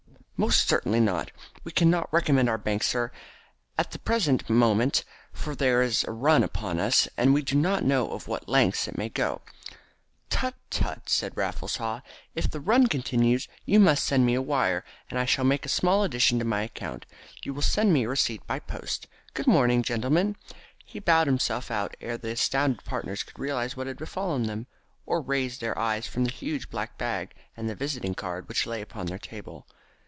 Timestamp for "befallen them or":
23.99-25.21